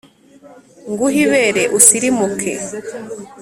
[0.89, 2.53] nguhe ibere usirimuke.